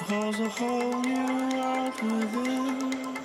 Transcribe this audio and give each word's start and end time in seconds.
Holds 0.00 0.40
a 0.40 0.48
whole 0.48 1.00
new 1.02 1.26
world 1.56 2.02
within. 2.02 3.16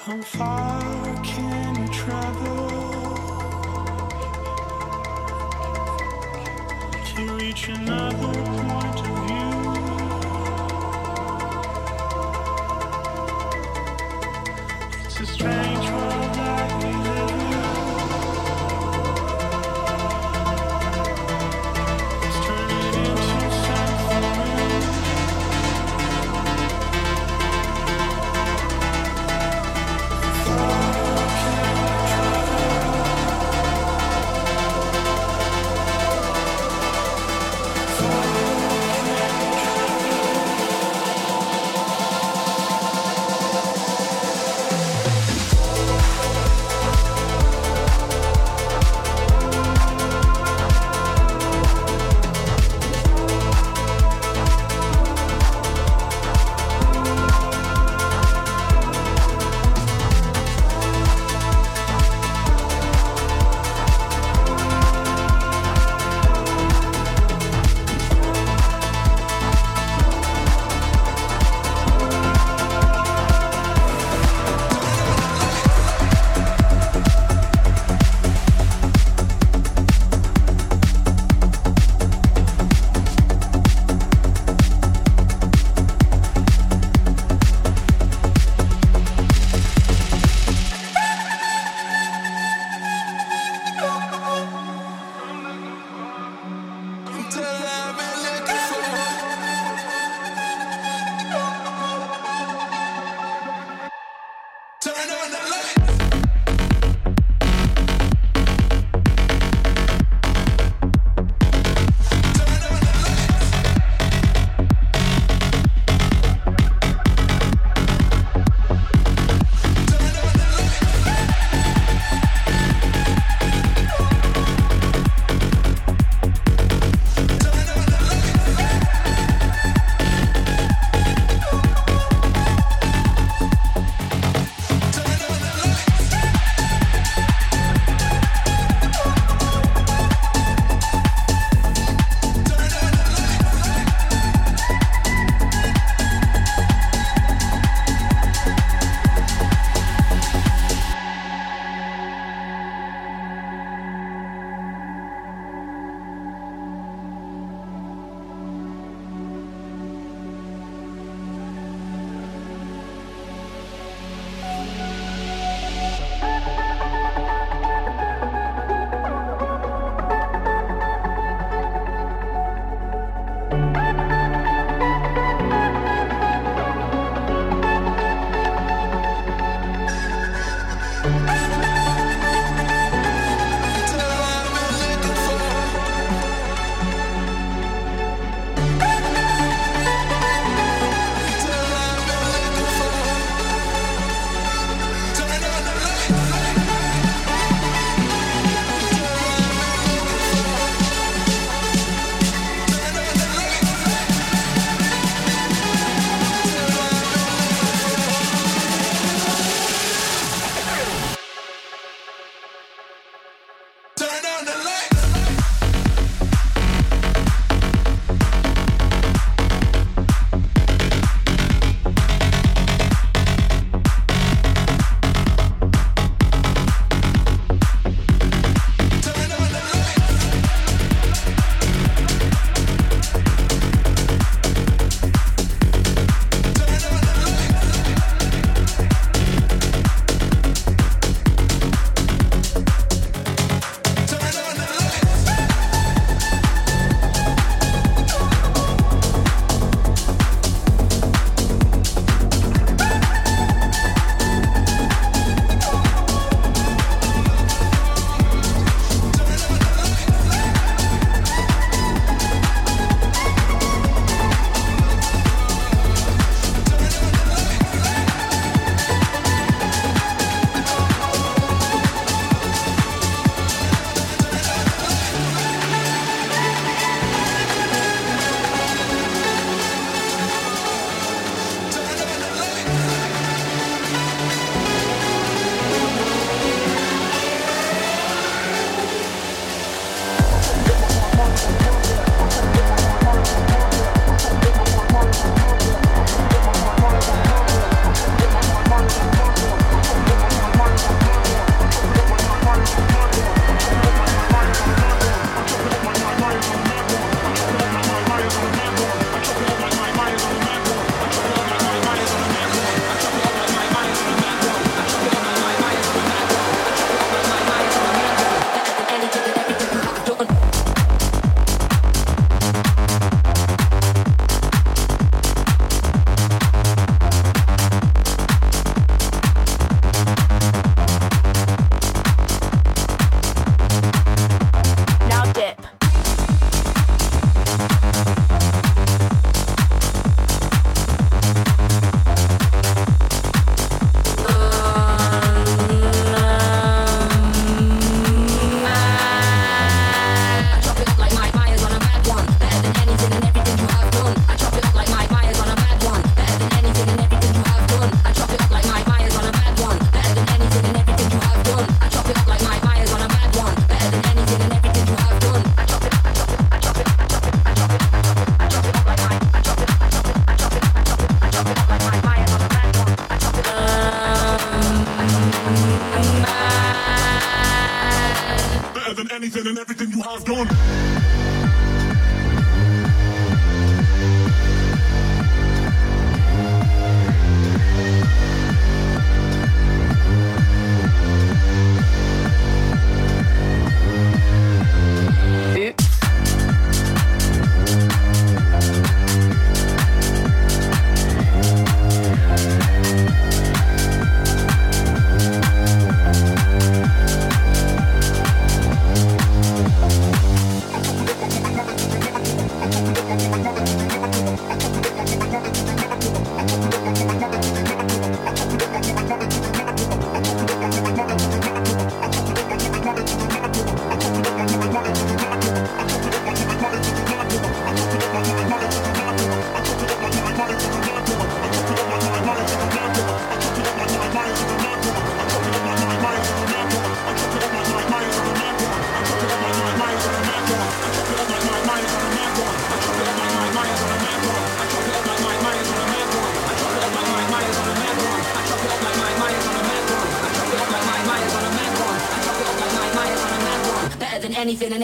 How 0.00 0.22
far 0.22 1.22
can 1.24 1.76
you 1.76 1.88
travel 1.92 2.68
to 7.14 7.22
reach 7.36 7.68
another 7.68 8.11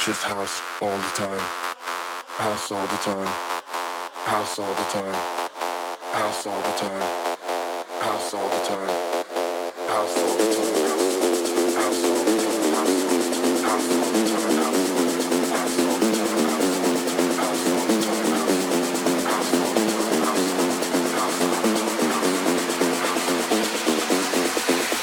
It's 0.00 0.06
just 0.06 0.22
house 0.22 0.62
all 0.80 0.96
the 0.96 1.12
time. 1.14 1.38
House 2.26 2.72
all 2.72 2.86
the 2.86 2.96
time. 3.04 3.26
House 4.24 4.58
all 4.58 4.72
the 4.72 4.84
time. 4.84 5.12
House 6.14 6.46
all 6.46 6.58
the 6.58 6.72
time. 6.78 7.02
House 8.00 8.32
all 8.32 8.48
the 8.48 8.64
time. 8.64 8.88
House 9.90 10.16
all 10.16 10.36
the 10.38 10.54
time. 10.54 10.80
House 11.76 12.04
all 12.06 12.24
the 12.24 12.40
time. 12.40 12.70
House 13.60 13.84
all 13.84 14.08
the 14.08 14.24
time. 14.40 14.80
House 15.52 15.78
all 15.80 15.98
the 16.00 16.16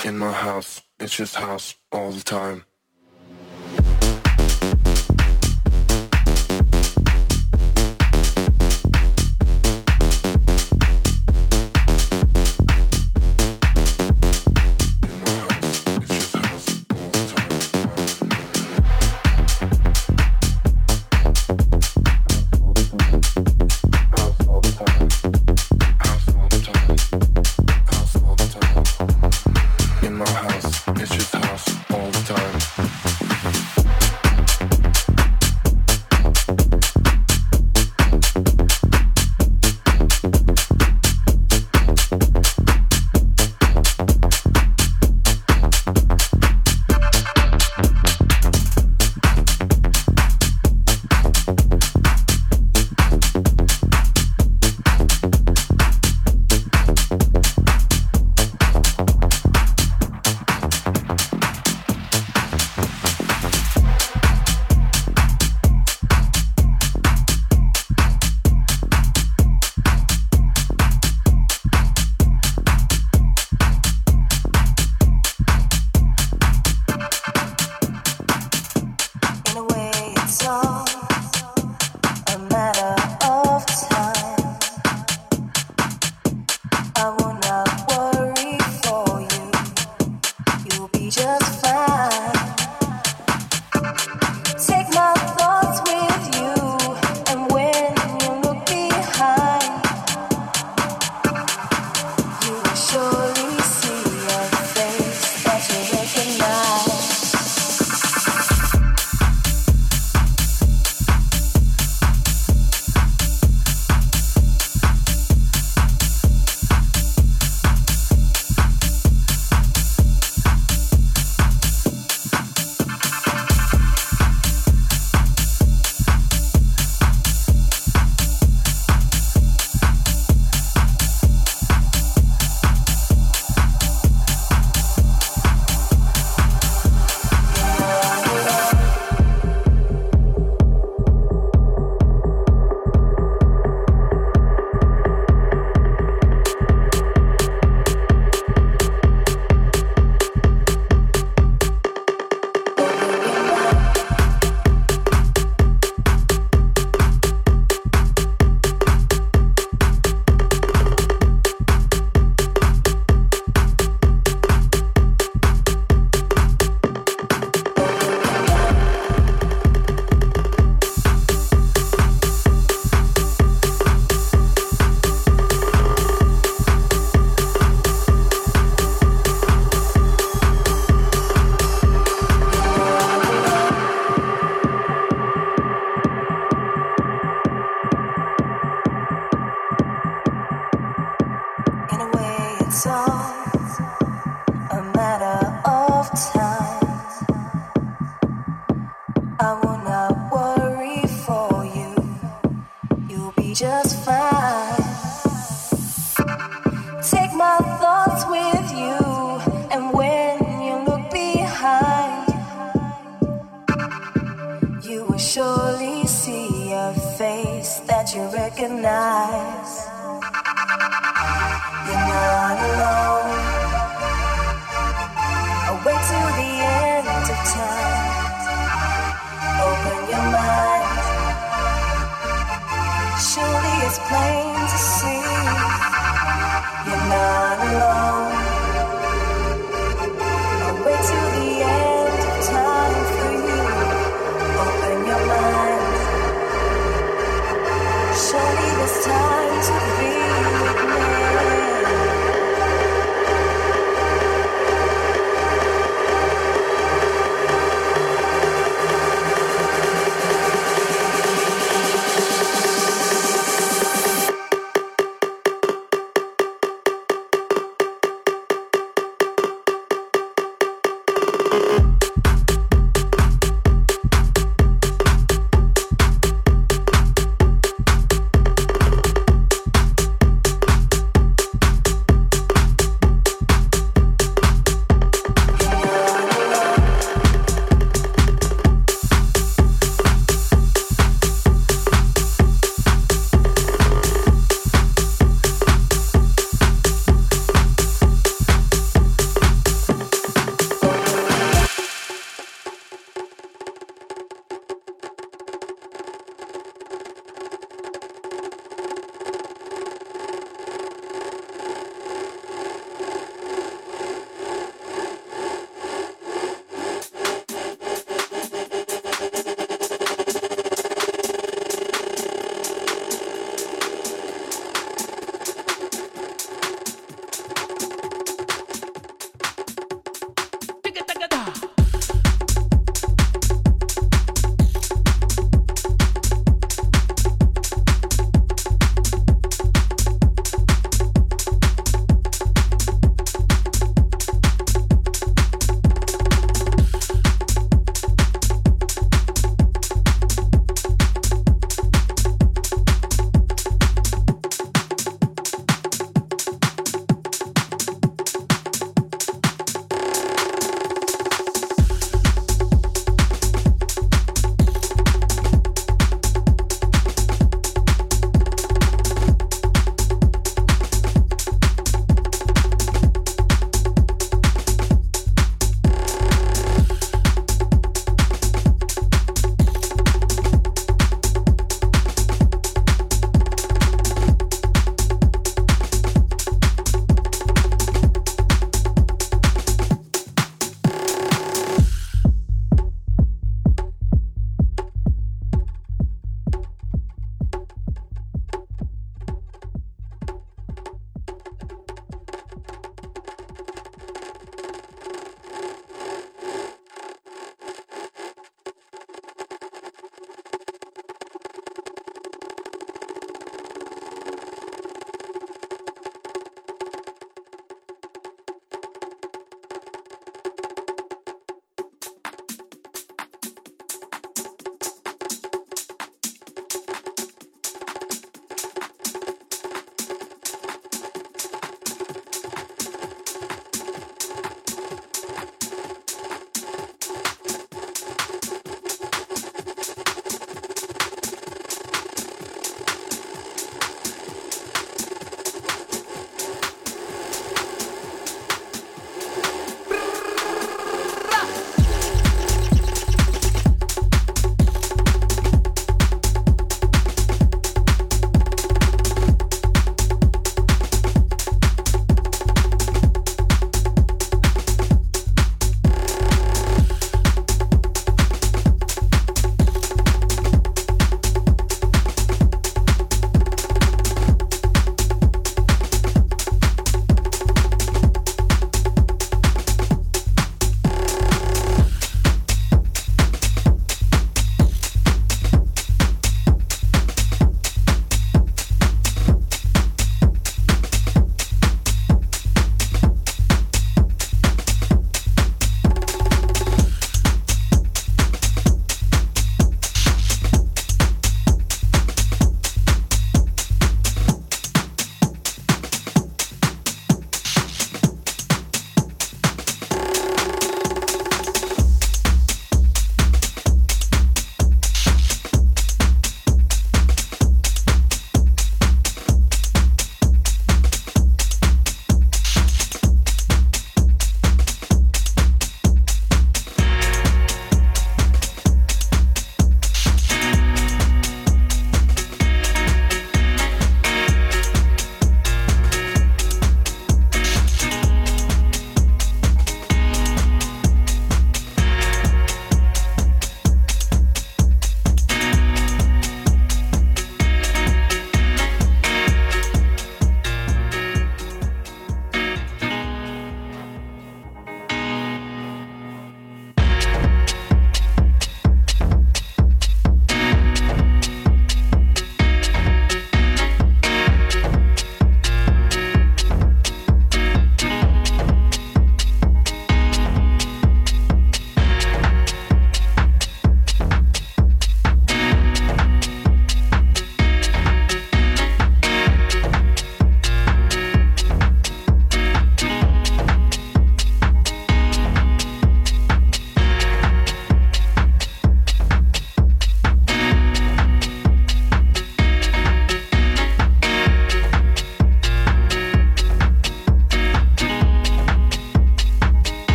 time. 0.00 0.08
in 0.08 0.16
my 0.16 0.32
house. 0.32 0.80
It's 0.98 1.14
just 1.14 1.34
house 1.34 1.74
all 1.92 2.10
the 2.10 2.22
time. 2.22 2.64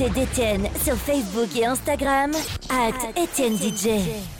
L'actualité 0.00 0.20
d'Étienne 0.20 0.68
sur 0.82 0.96
Facebook 0.96 1.48
et 1.56 1.66
Instagram, 1.66 2.32
at 2.70 3.20
Étienne 3.20 3.56
DJ. 3.56 4.39